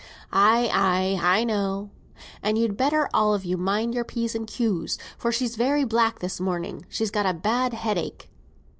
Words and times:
"Ay, 0.33 0.67
ay, 0.73 1.19
I 1.41 1.43
know." 1.43 1.91
"And 2.41 2.57
you'd 2.57 2.75
better 2.75 3.07
all 3.13 3.35
of 3.35 3.45
you 3.45 3.55
mind 3.55 3.93
your 3.93 4.03
P's 4.03 4.33
and 4.33 4.47
Q's, 4.47 4.97
for 5.15 5.31
she's 5.31 5.55
very 5.55 5.83
black 5.83 6.17
this 6.17 6.39
morning. 6.39 6.87
She's 6.89 7.11
got 7.11 7.27
a 7.27 7.35
bad 7.35 7.75
headache." 7.75 8.27